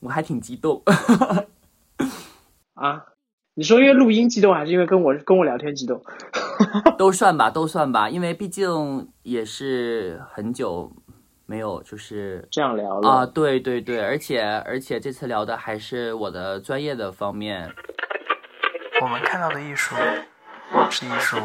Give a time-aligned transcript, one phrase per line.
[0.00, 0.82] 我还挺激动。
[2.74, 3.04] 啊，
[3.54, 6.02] 你说因为录音激动，还是因为跟我跟我聊天激动？
[6.96, 10.92] 都算吧，都算吧，因为毕竟也是很久
[11.46, 17.72] 没有就是这样聊了啊，对对对，而且而且这次聊的还是我的专业的方面。
[19.00, 19.94] 我们看到的艺术
[20.90, 21.36] 是艺术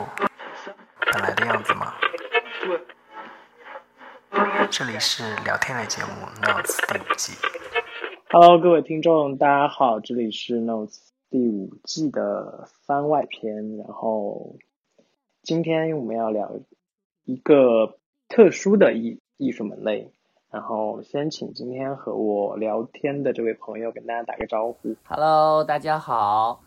[1.11, 1.93] 本来的样子吗？
[4.71, 6.09] 这里是聊天类节目
[6.47, 7.33] 《Notes》第五季。
[8.35, 10.97] Hello，各位听众，大家好，这里是 Notes
[11.29, 13.77] 第五季的番外篇。
[13.77, 14.55] 然后
[15.43, 16.55] 今天我们要聊
[17.25, 20.09] 一个特殊的艺艺术门类。
[20.49, 24.95] 然后先请今天和我聊天的这位朋友跟大家打个招呼。
[25.07, 26.63] Hello，大家好，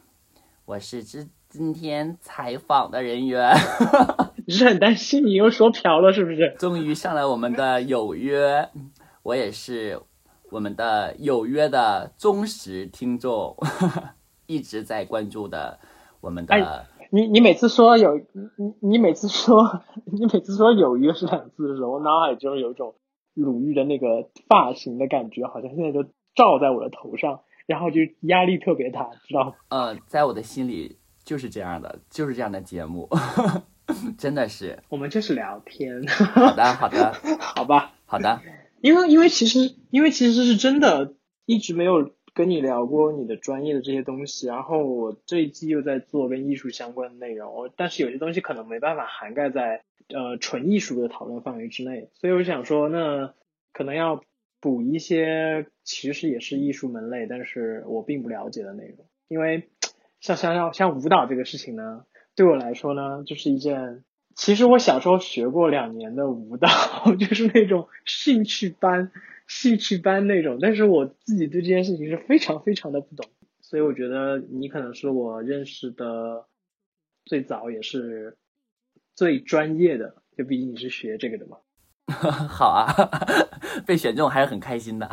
[0.67, 3.53] 我是今今天采访的人员，
[4.47, 6.55] 你是很担心你又说瓢了是不是？
[6.61, 8.69] 终于上来我们的有约，
[9.25, 10.01] 我也是
[10.51, 13.57] 我们的有约的忠实听众，
[14.47, 15.79] 一直在关注的
[16.21, 16.55] 我们的。
[16.55, 18.17] 哎你你每次说有
[18.57, 22.97] 你你每次说 你每次说有约是两字的时候，我脑海就是有一种
[23.35, 26.03] 鲁豫的那个发型的感觉，好像现在就
[26.35, 29.53] 罩在我的头上，然后就压力特别大，知道吗？
[29.69, 33.09] 呃，在我的心里就是这样的，就是这样的节目，
[34.19, 34.83] 真的是。
[34.89, 37.15] 我们就是聊天，好的，好的，
[37.55, 37.93] 好吧？
[38.05, 38.41] 好的。
[38.87, 49.83] 因为因为其实因为其实是真的一直没有跟你聊过你的专业的这些东西，然后我这一季又在做跟艺术相关的内容，但是有些东西可能没办法涵盖在
[50.15, 53.35] 呃纯艺术的讨论范围之内，所以我想说，那
[53.73, 54.23] 可能要
[54.61, 59.69] 补一些其实也是艺术门类，但是我并不了解的内容，因为
[60.21, 62.05] 像像像像舞蹈这个事情呢，
[62.37, 64.05] 对我来说呢，就是一件。
[64.37, 66.69] 其实我小时候学过两年的舞蹈，
[67.19, 69.11] 就是那种兴趣班、
[69.49, 73.27] 兴趣班那种，但是我自己对这件事情是非常非常的不懂，
[73.63, 76.45] 所以我觉得你可能是我认识的
[77.25, 78.37] 最早也是
[79.15, 81.57] 最专业的，就毕竟你是学这个的嘛。
[82.07, 82.93] 好啊，
[83.87, 85.09] 被选中还是很开心的。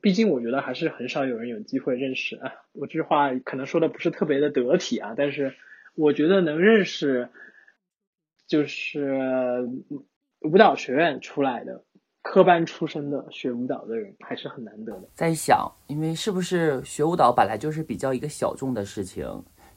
[0.00, 5.54] 毕竟我觉得还是很少有人有机会认识啊，我这句话可能说的不是特别的得体啊，但是
[5.94, 7.28] 我觉得能认识。
[8.50, 9.64] 就是
[10.40, 11.84] 舞蹈学院出来的
[12.20, 15.08] 科班出身的学舞蹈的人还是很难得的。
[15.14, 19.24] 在想，因为是不是学舞蹈本来就是比较一个小众的事情，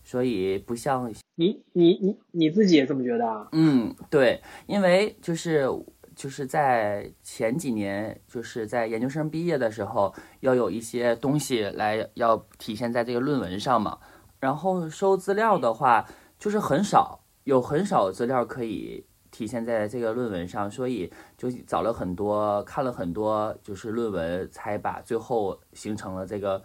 [0.04, 3.48] 所以不像你你你你自己也这么觉得啊？
[3.52, 5.70] 嗯，对，因为就是
[6.16, 14.00] 就是在前几年，就是在研究生毕业的时候，要有一些东西来要体现在这个论文上嘛，
[14.40, 16.04] 然后收资料的话
[16.40, 17.20] 就是很少。
[17.44, 26.64] 有很少资料可以体现在这个论文上，所以就找了很多，看了很多，就是论文，才把最后形成了这个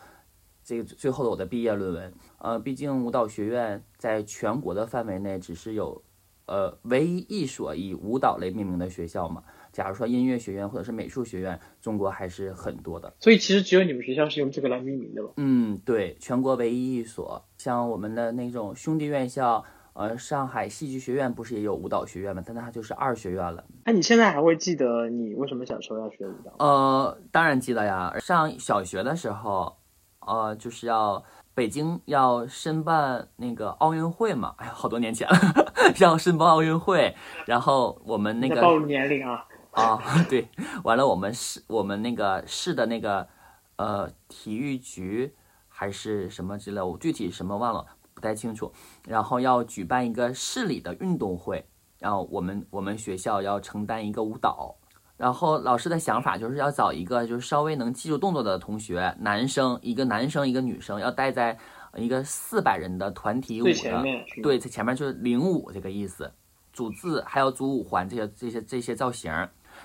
[0.62, 2.12] 这个最后的我的毕业论文。
[2.38, 6.02] 呃，毕竟舞蹈学院在全国的范围内只是有
[6.46, 9.42] 呃唯一一所以舞蹈类命名的学校嘛。
[9.72, 13.12] 假如说音乐学院或者是美术学院，中国还是很多的。
[13.18, 15.32] 所以其实只有你们学校是用这个来命名的吧？
[15.38, 17.44] 嗯，对，全国唯一一所。
[17.56, 19.64] 像我们的那种兄弟院校。
[19.98, 22.40] 呃，上海戏剧学院不是也有舞蹈学院吗？
[22.46, 23.64] 但它就是二学院了。
[23.82, 26.52] 哎、啊、你现在还会记得你为什么小时候要学舞蹈？
[26.64, 28.14] 呃，当然记得呀。
[28.20, 29.76] 上小学的时候，
[30.20, 34.54] 呃，就是要北京要申办那个奥运会嘛。
[34.58, 35.36] 哎呀，好多年前了，
[35.98, 37.16] 要申办奥运会。
[37.44, 40.00] 然后我们那个暴露年龄啊啊，
[40.30, 40.46] 对，
[40.84, 43.26] 完了我们市我们那个市的那个
[43.74, 45.34] 呃体育局
[45.66, 47.84] 还是什么之类，我具体什么忘了。
[48.18, 48.72] 不太清楚，
[49.06, 51.64] 然后要举办一个市里的运动会，
[52.00, 54.74] 然后我们我们学校要承担一个舞蹈，
[55.16, 61.56] 然后老师的想法就是要找一个就是稍微能记住动作的同学，男生一个男生一个女生，要带在
[61.94, 64.02] 一个四百人的团体舞的，
[64.42, 66.28] 对，在前面就是领舞这个意思，
[66.72, 69.32] 组字还要组五环这些这些这些造型，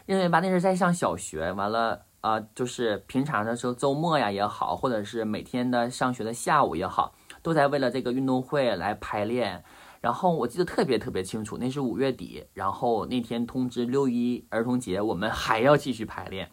[0.07, 7.13] 因为吧那是在上小学，完了啊、呃、就是平常的时候周末呀也好，或者是每天的上学的下午也好。
[7.43, 9.63] 都在为了这个运动会来排练，
[10.01, 16.49] 然后我记得特别特别清楚，那是五月底，然后那天通知六一儿童节，我们还要继续排练。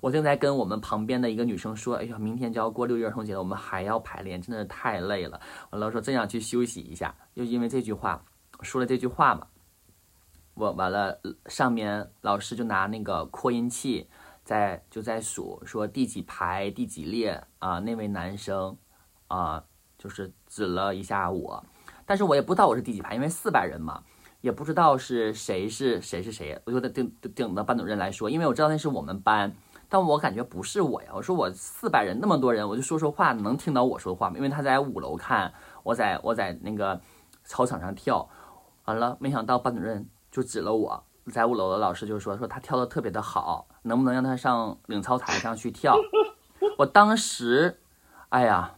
[0.00, 5.38] 我正在跟我们旁边的一个女生说：“哎呀，明天就要过六一儿童节了，我们还要排练，真的是太累了。”
[5.70, 8.24] 完了说真想去休息一下，就因为这句话
[8.62, 9.48] 说了这句话嘛，
[10.54, 14.08] 我完了上面老师就拿那个扩音器
[14.42, 18.78] 在就在数说第几排第几列啊，那位男生
[19.28, 19.64] 啊。
[20.00, 21.62] 就是指了一下我，
[22.06, 24.02] 但是我也不知道我是第几排，因为四百人嘛，
[24.40, 29.54] 也不知道是谁是谁是谁，我就得等等等班主任来说，因为我知道那是我们班，
[29.90, 34.36] 但我感觉不是我呀，我说我四百人那么多人，我就说说话能听到我说话吗？
[34.38, 35.52] 因为他在五楼看，
[35.82, 36.98] 我在我在那个
[37.44, 38.26] 操场上跳，
[38.86, 45.94] 完了没想到班主任就指了我，在五楼的老师就说说他跳的特别的好，能不能让他上领操台上去跳？
[46.78, 47.78] 我当时，
[48.30, 48.76] 哎呀，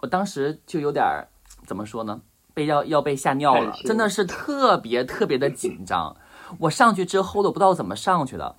[0.00, 1.28] 我当时就有点儿
[1.66, 2.20] 怎么说呢？
[2.54, 6.16] 被要要被吓尿了真的是特别特别的紧张。
[6.60, 8.56] 我上去之后都不知道怎么上去的，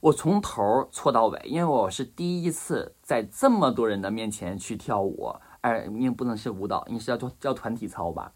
[0.00, 8.32] 我从头错到尾，因为我是第一次在这么多人的面前去跳舞，哎，你不能是舞蹈，你是要叫叫团体操吧？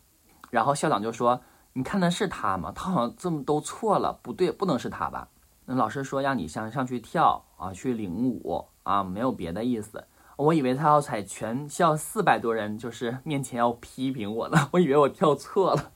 [0.50, 1.41] 然后校长就说
[1.75, 2.73] ：“你看的是他吗？
[2.75, 5.29] 他好像这么都错了，不对，不能是他吧？”
[5.67, 10.05] 那老师说让你上上去跳啊，去领舞啊，没有别的意思。
[10.37, 15.93] 我以为他要在全校四百多人就是面前要批评我呢， 我以为我跳错了。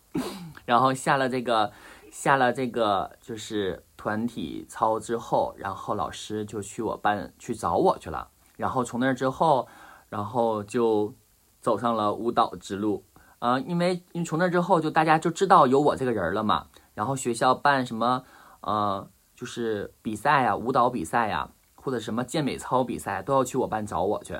[0.64, 1.72] 然后下了这个
[2.10, 8.28] 下了这个就是团体操之后，然后老师就去我班去找我去了。
[8.56, 9.68] 然后从那之后，
[10.08, 11.14] 然后就
[11.60, 13.04] 走上了舞蹈之路。
[13.40, 16.66] 呃，因为因为从那之后，就大家就知道有我这个人了嘛。
[16.94, 18.24] 然后学校办什么
[18.62, 21.48] 呃，就是比赛呀、舞蹈比赛呀，
[21.82, 24.38] 或者什么健美操比赛，都要去我班找我去。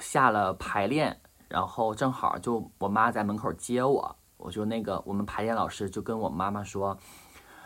[0.00, 6.96] 下了排练，然后正好就我妈在门口接我，我就那个我们排练老师就跟我妈妈说，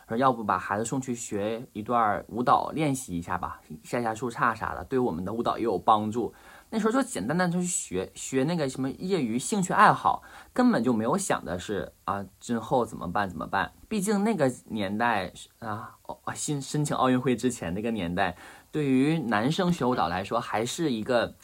[0.09, 6.32] 说要不把孩子送去学一段舞蹈练习一下吧，下下树杈啥的，对我们的舞蹈也有帮助。
[6.70, 10.23] 那时候就简单的就是学学那个什么业余兴趣爱好，
[10.55, 13.70] 根本就没有想的是啊之后怎么办怎么办。
[13.91, 18.35] 毕竟那个年代啊，哦申申请奥运会之前那个年代，
[18.73, 21.35] 对于男生学舞蹈来说还是一个，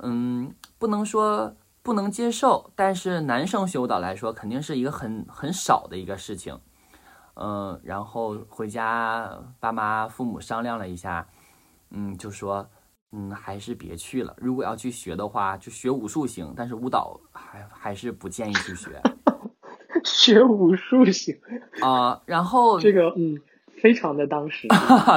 [0.00, 6.60] 嗯，不能说不能接受，但是男生学舞蹈来说肯定是一个很很少的一个事情。
[7.36, 11.26] 嗯，然后回家爸妈父母商量了一下，
[11.90, 12.68] 嗯，就说。
[13.16, 14.34] 嗯，还是别去了。
[14.38, 19.00] 如果要去学的话，就学武术行，但是舞蹈还还是不建议去学
[20.02, 21.40] 学武术行，
[21.80, 23.40] 啊、然后这个嗯，
[23.80, 24.66] 非常的当时。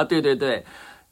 [0.08, 0.64] 对 对对，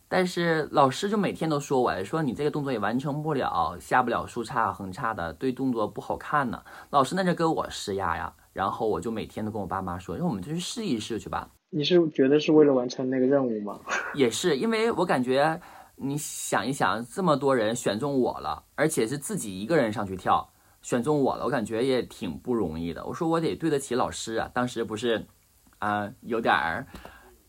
[0.08, 6.62] 但是老师就每天都说我，说你这个动作也完成不了，下不了竖叉、横叉的，对动作不好看呢。
[6.91, 11.50] 老师那就跟我施压呀，然后我就每天都跟我爸妈说，让我们就去试一试去吧。
[11.70, 13.81] 你是觉得是为了完成那个任务吗？
[14.14, 15.61] 也是因为我感觉，
[15.97, 20.49] 你想一想，这么多人选中我了，而且是自己一个人上去跳，
[20.82, 23.05] 选中我了，我感觉也挺不容易的。
[23.05, 25.26] 我说我得对得起老师啊，当时不是，
[25.81, 26.87] 啊、有点儿，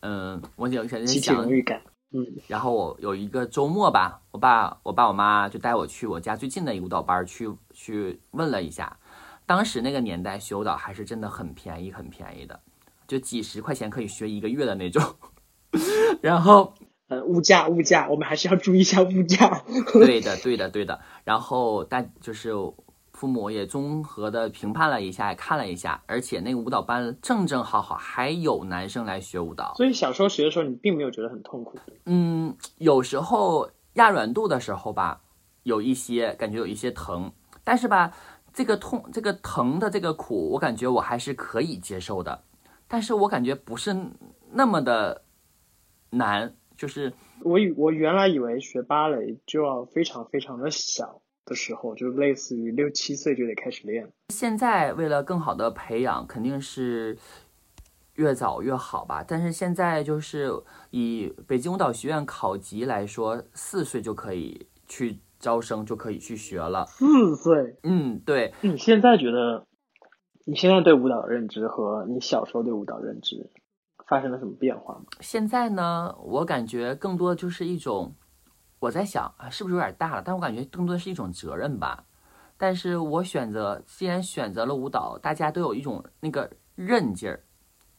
[0.00, 1.80] 嗯，我有想集体想荣誉感。
[2.10, 8.98] 嗯，然后我有一个周末吧，我爸我爸我妈就带我去我家最近的一个舞蹈班去去问了一下，
[9.44, 12.58] 当时那个年代学舞蹈还是真的很便宜很便宜的，
[13.06, 15.02] 就几十块钱可以学一个月的那种。
[16.22, 16.72] 然后
[17.08, 19.62] 呃，物价物价，我们还是要注意一下物价。
[19.92, 22.52] 对的对的对的，然后但就是
[23.18, 31.76] 父母也综合的评判了一下，也看了一下，而且那个舞蹈班正正好好还有男生来学舞蹈，所以小时候学的时候，你并没有觉得很痛苦。
[32.04, 35.20] 嗯，有时候压软度的时候吧，
[35.64, 37.32] 有一些感觉有一些疼，
[37.64, 38.12] 但是吧，
[38.54, 42.44] 这个痛这个疼的这个苦，我感觉我还是可以接受的，
[42.86, 43.96] 但是我感觉不是
[44.52, 45.22] 那么的
[46.10, 47.12] 难，就是
[47.42, 54.08] 我以我原来以为学芭蕾就要非常非常的小的时候，就类似于六七岁就得开始练。
[54.28, 57.16] 现在为了更好的培养，肯定是
[58.14, 59.24] 越早越好吧。
[59.26, 60.52] 但是现在就是
[60.90, 66.84] 以北京舞蹈学院考级来说，四岁就可以去招生，就可以去学了。
[66.86, 69.66] 四岁，嗯，对，你现在觉得，
[70.44, 73.50] 你现在对舞蹈的认知和你小时候对舞蹈认知
[74.06, 75.04] 发生了什么变化吗？
[75.20, 78.14] 现在呢，我感觉更多的就是一种，
[78.80, 80.22] 我在想啊，是不是有点大了？
[80.24, 82.04] 但我感觉更多的是一种责任吧。
[82.56, 87.44] 但是我选择，既然选择了舞蹈，大家都有一种那个韧劲儿，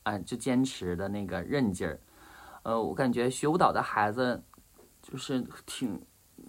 [0.04, 2.00] 啊、就坚持的那个韧劲儿。
[2.64, 4.44] 呃，我感觉学舞蹈的孩子，
[5.02, 6.02] 就是挺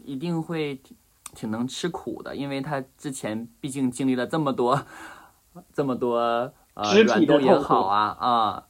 [0.05, 0.97] 一定会挺
[1.35, 4.85] 挺能吃苦的，因为他之前毕竟经历了这么多，
[5.73, 6.19] 这么多
[6.75, 8.67] 呃软度也好啊啊，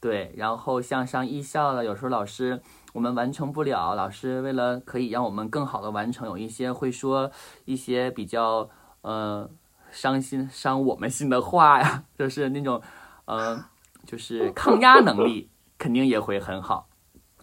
[0.00, 7.30] 对，然后像上艺校的，有时候老师我们完成不了，老师为了可以让我们更好的完成，有一些会说
[7.64, 8.68] 一些比较
[9.02, 9.48] 呃
[9.90, 12.82] 伤心伤我们心的话呀， 就是那种
[13.26, 13.64] 呃
[14.06, 16.88] 就是抗压能力肯定也会很好，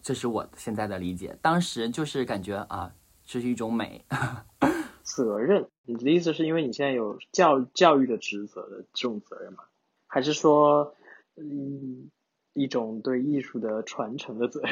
[0.02, 1.38] 这是我现在的理解。
[1.40, 2.92] 当时就是感觉啊，
[3.24, 4.04] 这是一种美，
[5.02, 9.64] 责任，你的意思是因为你现在有教教育的职责的这种责任吗？
[10.06, 10.94] 还是说，
[11.36, 12.10] 嗯，
[12.52, 14.70] 一种对艺术的传承的责任？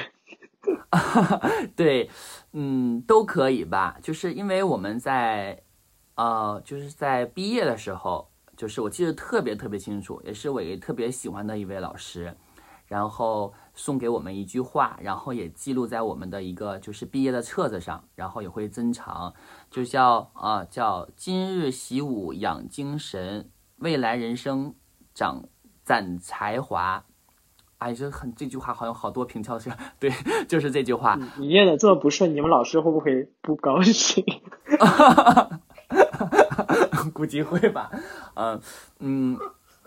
[1.77, 2.11] 对，
[2.53, 3.99] 嗯，都可以吧。
[4.03, 5.63] 就是因为我们在，
[6.15, 12.35] 呃，就是在毕业的时候，就是我记得特别特别清楚，也是我也特别喜欢的一位老师，
[12.87, 19.35] 然后送给我们一句话，然后也记录在我们的一个就是毕业的册子上，然后也会珍藏，
[19.71, 24.75] 就叫啊叫今日习武养精神，未来人生
[25.13, 25.45] 长
[25.83, 27.05] 攒才华。
[27.79, 30.11] 哎，这很这句话好像好多平翘舌，对，
[30.49, 31.19] 就是这句话。
[31.37, 34.25] 你念的这么不顺，你们老师会不会不高兴？
[37.13, 37.91] 估计会吧。
[38.35, 38.59] 嗯
[39.01, 39.39] 嗯，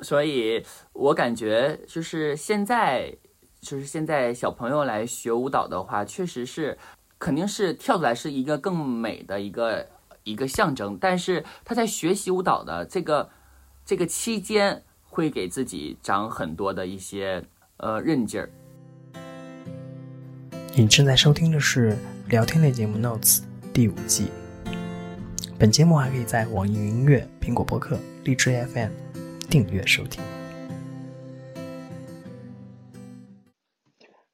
[0.02, 3.12] 所以我感觉就是现在，
[3.60, 6.78] 就是现在小朋友来学舞蹈的话，确实是
[7.18, 9.88] 肯定是跳出来是一个更美的一个
[10.24, 10.96] 一个象征。
[11.02, 13.28] 但是他在学习舞蹈的这个
[13.84, 17.44] 这个期间，会给自己长很多的一些。
[17.80, 18.50] 呃，韧劲儿。
[20.76, 21.98] 你正在收听的是
[22.30, 23.38] 聊天类节目《Notes》
[23.74, 24.28] 第五季。
[25.58, 28.92] 本节目还可以在网易云音乐、苹果播客、荔枝 FM
[29.50, 30.22] 订阅收听。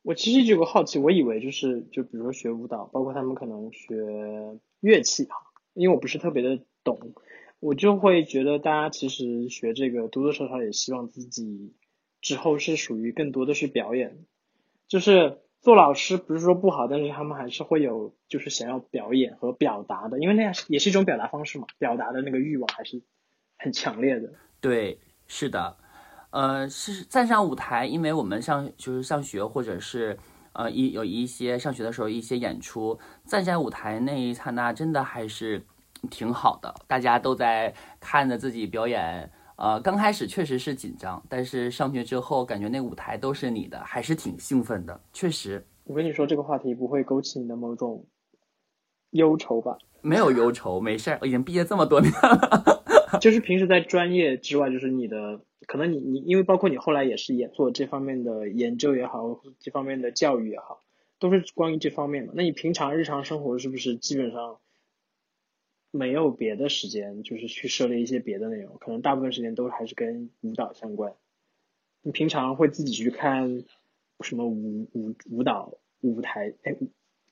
[0.02, 3.96] 我其实一直有个好奇，我以为就是就比如说学舞蹈，包括他们可能学
[4.80, 5.36] 乐器哈，
[5.76, 7.14] 因为我不是特别的懂，
[7.60, 11.76] 我就会觉得大家其实学这个多多少少也希望自己。
[12.26, 14.26] 之后是属于更多的是表演，
[14.88, 23.00] 就是做老师不是说不好，但是他们还是会有就是想要表演和表达的，因为那样也是一种表达方式嘛，表达的那个欲望还是
[23.60, 24.34] 很强烈的。
[24.60, 25.78] 对，是的，
[26.32, 30.18] 呃，是站上舞台，因为我们上就是上学或者是
[30.54, 35.64] 呃一有一些上学的时候一些演出，站在舞台那一刹那，真的还是
[36.10, 39.32] 挺好的，大家都在看着自己表演。
[39.58, 45.00] 呃，刚开始确实是紧张，但是上去之后，感觉那舞台都是你的，还是挺兴奋的。
[45.14, 48.06] 确实，我跟你说，这个话题不会勾起你的某种
[49.12, 49.78] 忧愁吧？
[50.02, 52.84] 没有忧愁，没事儿，我已经毕业这么多年了。
[53.22, 60.84] 就是平时在专业之外，就是你的，可能你你，因为包括你后来也是也做这方面的研究也好，这方面的教育也好，
[61.18, 62.34] 都是关于这方面的。
[62.36, 64.58] 那你平常日常生活是不是基本上？
[65.96, 71.14] 没有别的时间，就是去涉猎一些别的内容，可能大部分时间都还是跟舞蹈相关。
[72.02, 73.64] 你平常会自己去看
[74.20, 76.54] 什么舞舞舞蹈舞台？
[76.64, 76.76] 哎，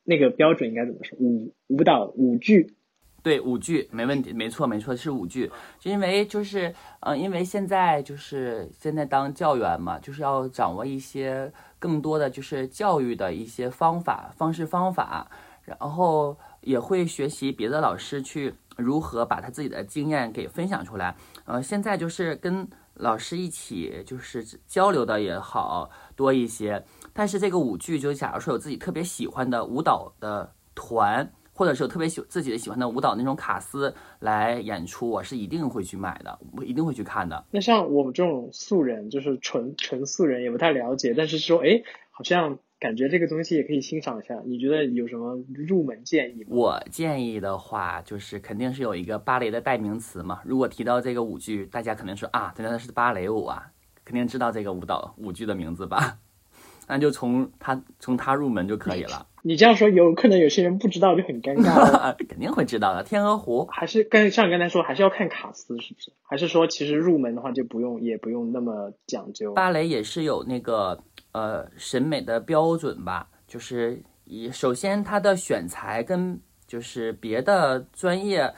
[0.04, 1.18] 那个标准应该怎么说？
[1.20, 2.74] 舞舞蹈舞剧？
[3.22, 5.52] 对，舞剧没问题，没错没错，是舞剧。
[5.80, 15.30] 就因为就是呃，因为现在就是现在当教员嘛，就是要掌握一些更多的就是教育的一些方法方式方法，
[15.66, 16.38] 然后。
[16.64, 21.16] 也会学习别的老师去如何把他自己的经验给分享出来。
[21.46, 26.84] 呃，现在就是跟老师一起就是交流的也好多一些。
[27.14, 37.46] 但是这个舞剧，就假如说有自己特别喜欢的舞蹈的团，或者是有特别喜自己的喜欢的舞蹈那种卡司来演出，我是一定会去买的，我一定会去看的。
[37.52, 42.58] 那像我们这种素人，就是纯纯素人，也不太了解，但是说，哎，好像。
[42.84, 46.50] 感觉这个东西也可以欣赏一下，你觉得有什么入门建议吗？
[46.50, 50.42] 我建议的话，就是肯定是有一个芭蕾的代名词嘛。
[50.44, 53.72] 如果提到这个舞剧，大家肯定说啊，原来是芭蕾舞啊，
[54.04, 56.18] 肯定知道这个舞蹈舞剧的名字吧？
[56.90, 59.28] 那就从它从它入门就可以了。
[59.44, 62.18] 你这样说，有可能有些人不知道就很尴尬了。
[62.28, 66.12] 肯定会知道的，《天鹅湖》还是跟像你刚才说，还是要看卡斯是不是？
[66.22, 69.54] 还是说其实入门的话就不用也不用那么讲究？
[69.54, 71.02] 芭蕾也是有那个。
[71.34, 78.54] 呃，审美的标准吧，就是以首先它的选材跟就是别的专业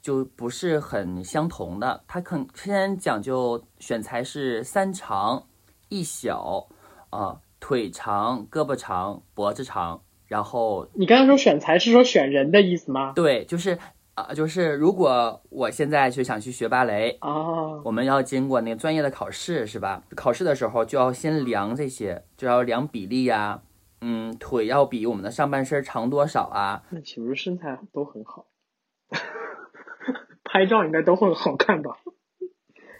[0.00, 5.46] 就不是很相同的，它肯先讲究选材是三长
[5.88, 6.66] 一小，
[7.10, 13.12] 啊，腿长、胳膊长、脖子长，然后你刚刚说选材是说选人的意思吗？
[13.14, 13.78] 对，就是。
[14.20, 20.02] 啊，就是如果我现在就想去学芭蕾哦，我们要经过那个专业的考试是吧？
[20.14, 23.62] 考试的时候就要先量这些，就要量比例呀，
[24.00, 26.82] 嗯，腿要比我们的上半身长多少啊？
[26.90, 28.46] 那岂不是身材都很好？
[30.44, 31.96] 拍照应该都会好看吧？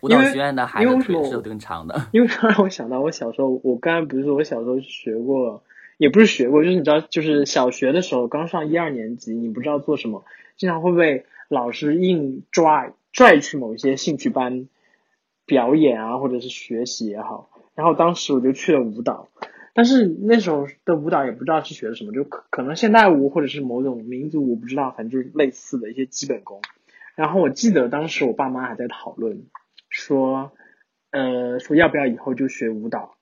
[0.03, 2.09] 舞蹈学院的孩子腿是更长的。
[2.13, 5.63] 因为让我想到我小时候，我刚才不是说我小时候学过，
[6.01, 10.25] 也不是学过，就是你知道，就是小学的时候刚上一二年级，你不知道做什么。
[10.57, 14.67] 经常会被老师硬拽拽去某一些兴趣班
[15.45, 17.51] 表演啊，或者是学习也好。
[17.75, 19.29] 然后当时我就去了舞蹈，
[19.75, 26.63] 但是那时候的舞蹈也不知道是学的什么，就可可能现代舞或者是某种民族舞，不知道，反正就是类似的一些基本功。
[27.15, 29.43] 然后我记得当时我爸妈还在讨论，
[29.91, 30.51] 说，
[31.11, 33.17] 呃，说要不要以后就学舞蹈。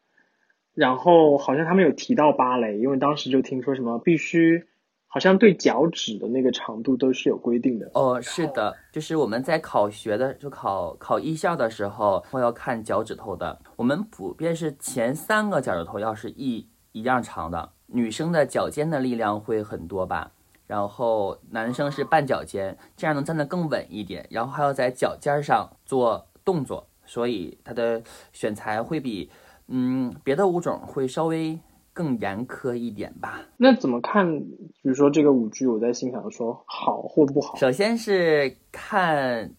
[0.78, 4.64] 然后好像他们有提到芭蕾，因为当时就听说什么必须，
[5.08, 7.90] 好像对脚趾的那个长度都是有规定的。
[7.94, 13.60] 哦，是的，就是我们在考学的，就考考艺校的时候，会要看脚趾头的。
[13.74, 20.30] 我们普遍是前三个脚趾头要是一一样长的，女生的脚尖的力量会很多吧。
[20.68, 24.24] 然后男生是半脚尖，这样能站得更稳一点。
[24.30, 28.00] 然后还要在脚尖上做动作，所以它的
[28.32, 29.28] 选材会比
[29.68, 31.58] 嗯别的舞种会稍微
[31.92, 33.40] 更严苛一点吧。
[33.56, 34.40] 那怎么看？
[34.40, 37.56] 比如说这个舞剧，我在心想说好或不好。
[37.56, 39.54] 首先是看，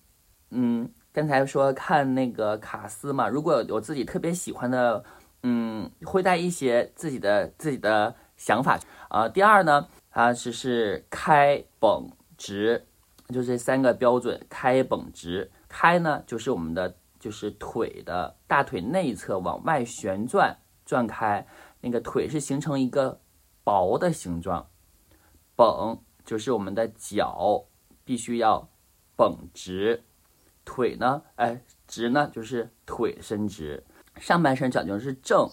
[0.51, 5.03] 嗯，刚才说看那个卡斯嘛，如果有自己特别喜欢的，
[5.43, 9.29] 嗯，会带一些自己的自己的想法啊。
[9.29, 9.87] 第二呢？
[10.11, 12.83] 啊只是开、绷、直，
[13.27, 14.41] 就这三个标准。
[14.49, 15.51] 开、绷、直。
[15.67, 21.45] 开呢，就是我们的就是腿的大腿内侧往外旋转，转开，
[21.81, 23.19] 那个腿是形成一个
[23.63, 24.67] 薄的形状。
[25.55, 27.65] 绷就是我们的脚
[28.05, 28.69] 必须要
[29.15, 30.03] 绷直，
[30.63, 33.83] 腿呢，哎，直呢就是腿伸直，
[34.15, 35.49] 上半身讲究是正。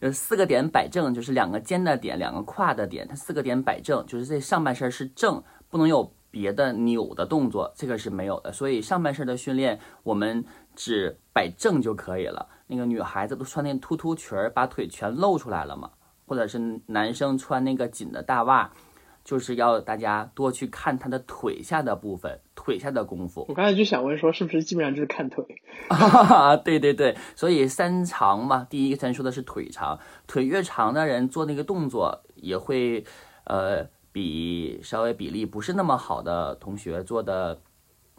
[0.00, 8.52] 就是四个点摆正，就是两个肩的点，两个胯的点，它四个点摆正，就是这上半身是正，不能有别的扭的动作，这个是没有的。
[8.52, 10.44] 所以上半身的训练，我们
[10.76, 12.48] 只摆正就可以了。
[12.68, 15.90] 那个女孩子都穿那突突裙儿，把腿全露出来了嘛，
[16.26, 18.70] 或者是男生穿那个紧的大袜。
[19.24, 23.44] 就是要大家多去看他的腿下的部分，腿下的功夫。
[23.48, 25.44] 我刚才就想问说，是不是基本上就是看腿？
[26.64, 33.04] 对对对，所以三长嘛，第一个咱说的是腿长，腿越长的人做那个动作也会，
[33.46, 37.60] 呃，比稍微比例不是那么好的同学做的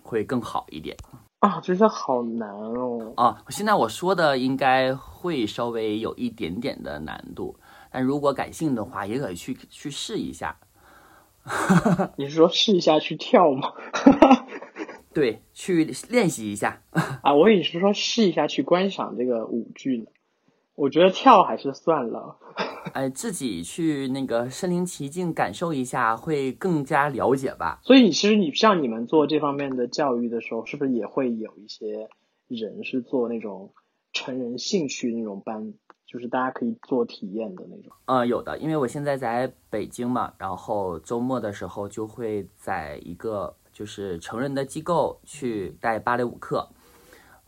[0.03, 0.97] 会更好一点。
[1.39, 3.13] 啊，真的好难哦！
[3.15, 7.56] 啊，现在我说的应该会稍微有一点点的难度，
[7.91, 10.58] 但如果感兴趣的话，也可以去去试一下。
[12.17, 13.72] 你是说试一下去跳吗？
[15.13, 16.82] 对，去练习一下
[17.22, 17.33] 啊！
[17.33, 20.05] 我以为是说试一下去观赏这个舞剧呢。
[20.75, 22.38] 我觉得跳还是算了。
[22.98, 27.79] 哎，自己去那个身临其境感受一下，会更加了解吧。
[27.83, 32.10] 所以，其实你像你们做这方面的教育的时候，是不是也会有一些
[32.48, 33.72] 人是做那种
[34.14, 35.75] 成人兴趣那种班？
[36.07, 46.68] 就是大家可以做体验的那种，呃，有的，因为我现在在北京嘛，然后周末的时候就会在一个就是成人的机构去带芭蕾舞课，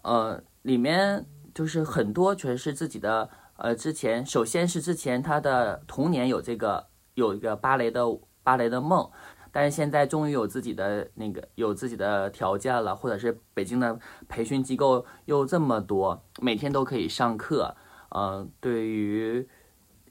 [0.04, 8.06] 呃，里面就是很多全是自己的，呃，之前首先是之前他的童年有这个有一个芭蕾的
[8.42, 9.10] 芭蕾的梦，
[9.52, 17.76] 但是现在终于有自己的那个有自己的条件了，或者是北京的培训机构又这么多，每天都可以上课。
[18.16, 19.48] 嗯，对于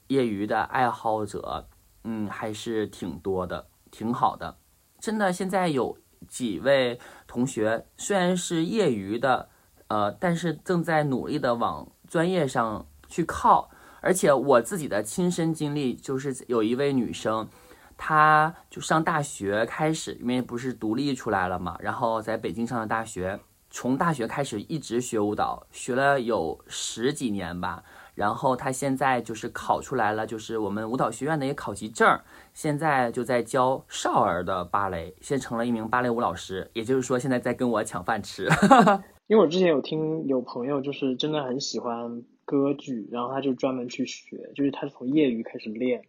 [0.07, 1.67] 业余的爱好者，
[2.03, 4.57] 嗯，还是挺多的，挺好的。
[4.99, 9.49] 真的，现在有几位同学虽然是业余的，
[9.87, 13.69] 呃，但是正在努力的往专业上去靠。
[14.01, 17.49] 而且我自己的亲身经历就是，有一位女生，
[17.97, 23.41] 她就上大学开始，因为不是独立出来了嘛，然后在北京上的大学。
[23.71, 27.83] 从大学开始一直学舞蹈，学了有十几年吧。
[28.15, 32.19] 然后她现在就是考出来了，就是我们舞蹈学院的一个考级证。
[32.51, 36.71] 现在就在教少儿的芭蕾，现成了一名芭蕾舞老师。
[36.73, 38.49] 也就是说，现在在跟我抢饭吃。
[39.29, 46.01] 因为我之前有听有朋友就是真的很喜欢歌剧，然后他就专门去学，就是他从业余开始练，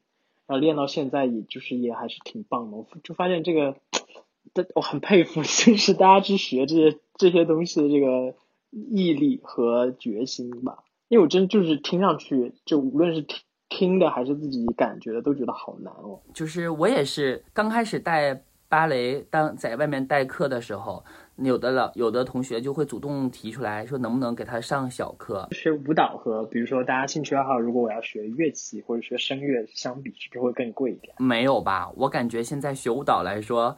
[0.47, 2.79] 然后练到现在，也就是也还是挺棒的。
[2.79, 3.77] 我就发现这个。
[4.75, 8.35] 我很佩服， 就是大家去学这些这些东西的这个
[8.73, 10.83] 毅力和决心吧。
[11.07, 16.21] 因为我真就是听上去，就无论是听听的还是自己感觉的，都觉得好难哦。
[16.35, 21.05] 就是我也是刚开始带芭蕾，当在外面代课的时候，
[21.49, 25.49] 有的老有的同学就会主动提出来说，能不能给他上小课？
[25.53, 31.15] 学舞蹈和比如说大家兴趣爱好，如果我要学乐器或者学声乐相比，是不是会更贵一点？
[31.19, 33.77] 没有吧，我感觉现在学舞蹈来说。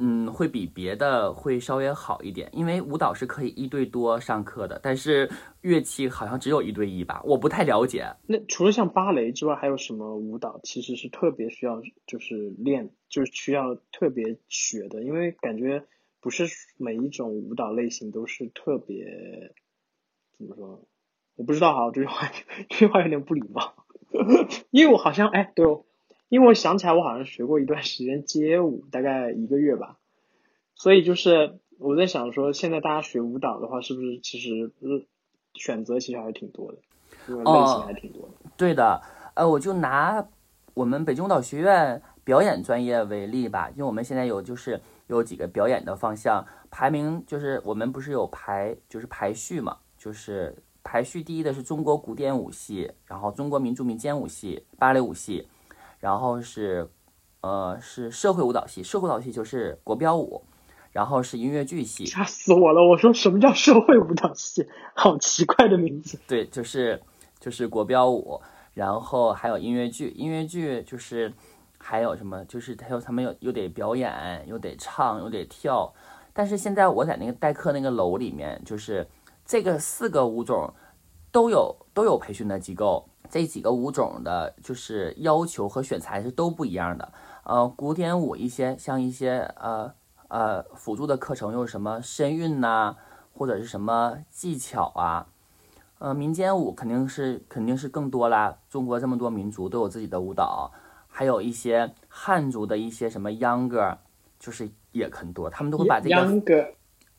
[0.00, 8.04] 嗯，会比别的会稍微好一点，因为舞蹈是可以一对多上课的，但是乐器好像只有一对一吧，我不太了解。
[8.26, 15.04] 那除了像芭蕾之外，还有什么舞蹈其实是特别需要就是练，就是需要特别学的？
[15.04, 15.84] 因为感觉
[16.24, 16.46] 不是
[16.78, 19.52] 每一种舞蹈类型都是特别
[20.38, 20.82] 怎么说？
[21.36, 22.30] 我不知道哈，这句话
[22.70, 23.74] 这句话有点不礼貌，
[24.72, 25.66] 因为我好像哎，对。
[26.30, 29.98] 因为我想起来，我好像学过一段时间街舞，大概一个月吧。
[30.74, 34.72] 所以就是我在想说，现在大家学舞蹈的话，是不是其实
[35.52, 36.78] 选择其实还是挺多的？
[37.28, 38.50] 类型还挺多的。
[38.56, 39.02] 对的，
[39.34, 40.26] 呃，我就拿
[40.72, 55.48] 我们北京舞蹈学院表演专业为例吧，因为我们现在有就是有几个表演的方向，排名就是我们不是有排就是排序嘛，就是排序第一的是中国古典舞系，然后中国民族民间舞系、芭蕾舞系，
[55.98, 56.90] 然后是
[57.40, 60.44] 呃是社会舞蹈系，社会舞蹈系就是国标舞，
[60.92, 62.82] 然后是音乐剧系，吓死我了！
[62.88, 64.66] 我说什么叫社会舞蹈系？
[64.94, 66.18] 好奇怪的名字。
[66.26, 67.02] 对，就是
[67.40, 68.40] 就是国标舞，
[68.72, 71.32] 然后还有音乐剧，音乐剧就是
[71.86, 75.92] 还有什么，就是还有他们有又得表演，又得唱，又得跳。
[76.32, 79.06] 但是现在我在那个代课那个楼里面，就是
[79.44, 80.72] 这个四个舞种
[81.30, 87.12] 都有都有培训的机构，这几个舞种的就是要求和选材是都不一样的。
[87.44, 89.92] 呃，古典舞一些像一些呃
[90.28, 92.96] 呃辅助的课程，又是什么身韵呐、
[93.34, 95.26] 或者是什么技巧啊。
[95.98, 98.56] 呃，民间舞肯定是肯定是更多啦。
[98.70, 100.72] 中国这么多民族都有自己的舞蹈，
[101.16, 103.96] 还有一些汉族的一些什么秧歌，
[104.40, 106.66] 就是也很多，他们都会把这个秧歌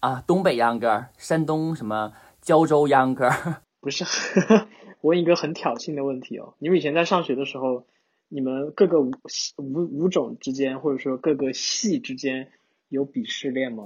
[0.02, 3.30] 啊，东北秧歌、山东什么胶州秧歌，
[3.80, 4.04] 不是，
[5.00, 6.56] 我问一个很挑衅的问题哦。
[6.60, 7.86] 你们以前在上学的时候，
[8.28, 9.12] 你们各个舞
[9.56, 12.52] 舞舞种之间，或者说各个系之间
[12.90, 13.86] 有鄙视链吗？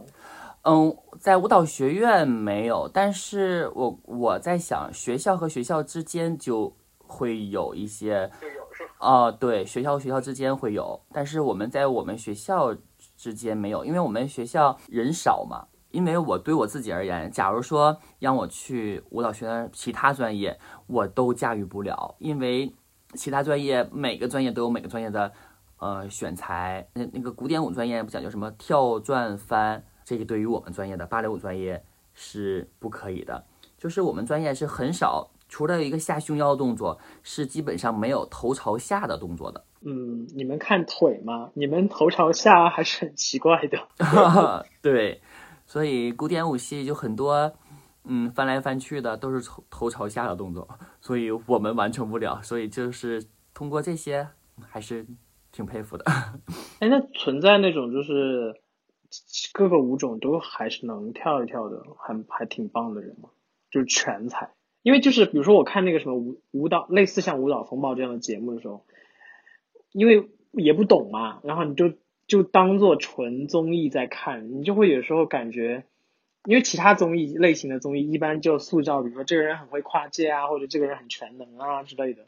[0.63, 8.29] 嗯，在舞蹈学院没有，但是我我在想，学校和学校之间就会有一些，
[8.99, 12.75] 哦、对，学校和学校之间会有，但是我们在我们学校
[13.17, 15.65] 之间没有，因为我们学校人少嘛。
[15.91, 22.71] 因为我对我自己而言，假如说让我去舞蹈学院其他专业，我都驾驭不了，因为
[23.15, 25.31] 其他专业每个专业都有每个专业的
[25.79, 26.87] 呃选材。
[26.93, 31.83] 那那个古典舞专业不讲究什么跳转翻，这个对于我们专业的芭蕾舞专业
[32.13, 33.43] 是不可以的。
[33.75, 39.65] 就是我们专业是很少，除了一个下胸腰动作，是基本上没有头朝下的动作的。
[39.81, 41.49] 嗯，你们看腿吗？
[41.55, 43.87] 你们头朝下还是很奇怪的。
[44.81, 45.21] 对，
[45.65, 47.53] 所以古典舞系就很多，
[48.03, 50.67] 嗯，翻来翻去的都是头头朝下的动作，
[51.01, 52.41] 所以我们完成不了。
[52.41, 54.27] 所以就是通过这些，
[54.67, 55.05] 还是
[55.51, 56.05] 挺佩服的。
[56.79, 58.53] 哎，那存在那种就是
[59.53, 63.29] 各个舞种都还是能跳一跳的，还还挺棒的人吗？
[63.71, 64.51] 就是全才。
[64.81, 68.85] 因为就是比如说我看那个什么舞舞蹈，类似像《舞蹈风暴》这样的节目的时候，
[69.91, 71.93] 因为也不懂嘛，然后你就
[72.27, 75.83] 就当做纯综艺在看，你就会有时候感觉，
[76.45, 82.27] 因为其他综艺类型的综艺一般就塑造，比如说这个人很会跨界啊，或者这个人很全能啊之类的，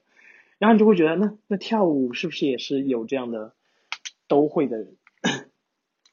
[0.57, 3.53] 然后你就会觉得那那跳舞是不是也是有这样的
[4.27, 4.97] 都会的人，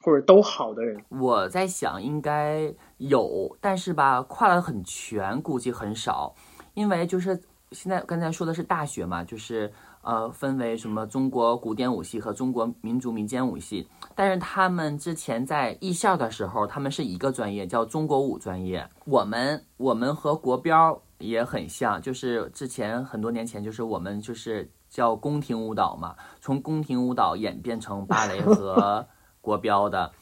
[0.09, 0.99] 或者都好的人？
[1.11, 6.35] 我在想应该有，但是吧，跨得很全，估计很少，
[6.73, 7.39] 因为就是
[7.73, 18.89] 现在刚才说的是大学嘛，就是呃分为什么中国古典舞系和中国民族民间舞系，但是他们之前在艺校的时候，他们是一个专业，叫中国舞专业。
[19.05, 29.07] 我们我们和国标也很像，就是之前很多年前，就是我们就是叫宫廷舞蹈嘛，从宫廷舞蹈演变成芭蕾和
[29.49, 30.13] 国标的。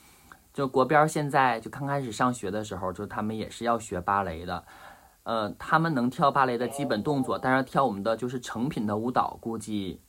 [0.55, 4.65] 就国标现在就刚开始上学的时候，就他们也是要学芭蕾的。
[5.25, 10.01] 呃，他们能跳芭蕾的基本动作，但是跳我们的就是成品的舞蹈估计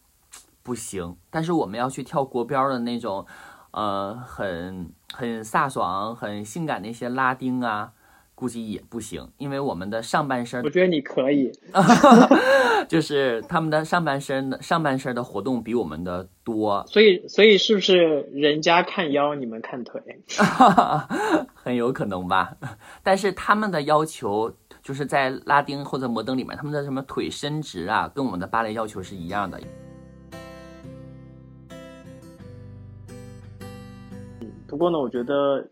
[0.62, 1.18] 不行。
[1.32, 3.26] 但是我们要去跳国标的那种，
[3.72, 7.92] 呃，很很飒爽、很性感的一些拉丁啊，
[8.38, 11.52] 估计也不行，因为我们的上半身我觉得你可以，
[12.88, 20.00] 就是他们的上半身的上半身的活动比我们的多，所以所以是不是人家看腰，你们看腿？
[21.56, 22.56] 很有可能吧。
[23.02, 29.60] 但是他们的要求就是在拉丁或者摩登里面，他们的什么腿伸直啊，跟我们的芭蕾要求是一样的。
[34.68, 35.72] 不过呢，我觉得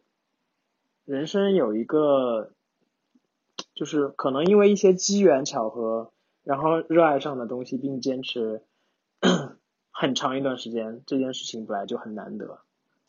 [1.05, 2.49] 人生有一个，
[3.75, 6.11] 就是可能因为一些机缘巧合，
[6.43, 8.63] 然后热爱上的东西，并坚持
[9.91, 12.59] 很长一段时间，这件事情本来就很难得。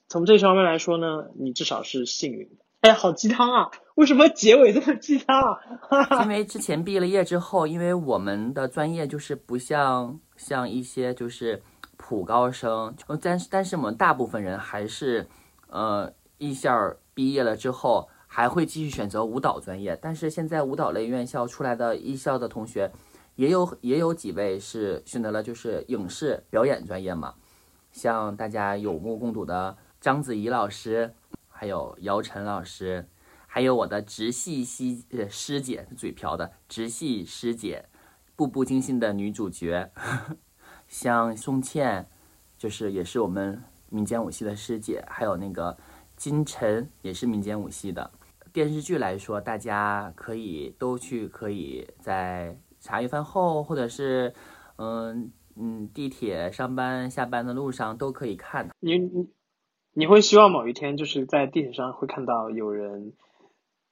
[0.09, 2.65] 从这方面来说呢，你至少是幸运的。
[2.83, 3.71] 哎，好鸡汤啊！
[3.97, 6.23] 为什么结尾这么鸡汤啊？
[6.23, 11.61] 因为之前毕了业之后，因为我们的专业就是不像像一些就是
[11.97, 15.27] 普高生，但是但是我们大部分人还是
[15.69, 22.93] 呃艺校毕业了之后还会继续选择舞蹈专业，但是现在舞蹈类院校出来的艺校的同学
[23.37, 27.33] 也有也有几位是选择了就是影视表演专业嘛，
[27.93, 31.15] 像大家有目共睹的章子怡老师，
[31.49, 33.09] 还有姚晨老师。
[33.47, 37.87] 还有我的直系师师姐，嘴瓢的直系师姐
[38.37, 39.91] 步步惊心的女主角，
[40.89, 42.07] 像宋茜，
[42.59, 45.75] 就是也是我们民间舞系的师姐，还有那个
[46.19, 48.11] 金晨也是民间舞系的。
[48.57, 54.33] 电视剧来说，大家可以都去，可以在茶余饭后，或者是
[54.79, 58.71] 嗯嗯地铁上班下班的路上都可以看。
[58.81, 59.29] 你你
[59.93, 63.13] 你会希望某一天就是在地铁上会看到有人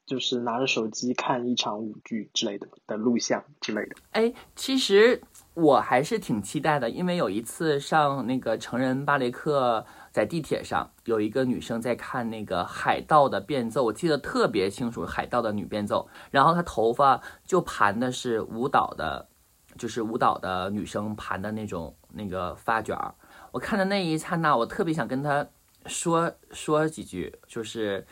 [0.06, 3.96] 就是拿着手机看一场舞剧之类的的录像之类的。
[4.12, 5.20] 哎，其实
[5.52, 9.84] 我还是挺期待的，因为有一次上那个成人芭蕾课。
[10.14, 16.08] 在地铁上，有一个女生在看那个海盗的变奏，我记得特别清楚，海盗的女变奏。
[16.30, 19.26] 然后她头发就盘的是舞蹈的，
[19.76, 23.12] 就是舞蹈的女生盘的那种那个发卷儿。
[23.50, 25.44] 我看的那一刹那，我特别想跟她
[25.86, 28.06] 说说几句，就是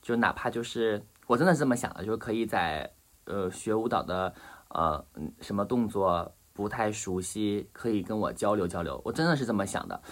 [0.00, 2.90] 就哪怕就是我真的是这么想的，就是可以在
[3.26, 4.34] 呃学舞蹈的
[4.68, 5.04] 呃
[5.42, 8.98] 什么动作不太熟悉，可以跟我交流交流。
[9.04, 10.02] 我真的是这么想的。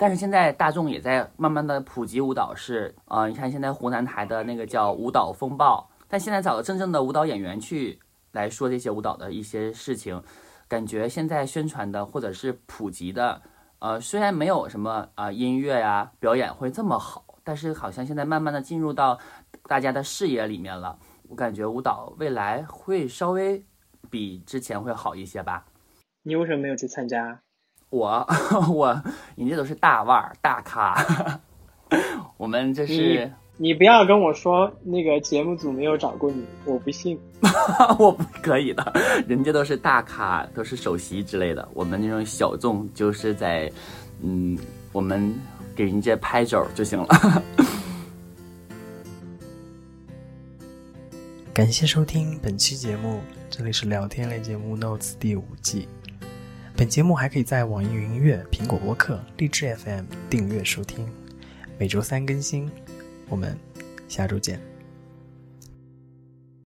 [0.00, 8.00] 但是现在大众也在慢慢的普及舞蹈，是啊，你看现在湖南台的那个叫舞蹈风暴，但现在找个真正的舞蹈演员去
[8.32, 10.22] 来说这些舞蹈的一些事情，
[10.66, 13.42] 感觉现在宣传的或者是普及的，
[13.80, 19.18] 呃，虽然没有什么啊音乐呀表演会这么好，但是好像现在慢慢的进入到
[19.64, 20.98] 大家的视野里面了。
[21.28, 23.62] 我感觉舞蹈未来会稍微
[24.08, 25.66] 比之前会好一些吧。
[26.22, 27.42] 你为什么没有去参加？
[27.90, 28.26] 我
[28.72, 29.02] 我，
[29.36, 31.40] 人家都是大腕儿大咖，
[32.36, 37.18] 我们这是你不要跟我说那个节目组没有找过你，我不信，
[37.98, 38.92] 我不可以的，
[39.26, 43.70] 人家都是大咖，都是首席之类的，我们那种小众就是在，
[44.22, 44.56] 嗯，
[44.92, 45.34] 我们
[45.74, 47.08] 给人家拍手就行了。
[51.52, 55.88] 感谢收听本期节目，这里是聊天类节目《Notes》第五季。
[56.80, 61.06] 本节目还可以在网易云音乐、苹果播客、荔枝 FM 订阅收听，
[61.76, 62.70] 每周三更新。
[63.28, 63.54] 我们
[64.08, 64.69] 下周见。